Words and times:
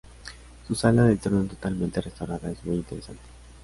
Su 0.67 0.73
sala 0.73 1.03
del 1.03 1.19
trono 1.19 1.43
totalmente 1.45 2.01
restaurada 2.01 2.49
es 2.49 2.65
muy 2.65 2.77
interesante". 2.77 3.21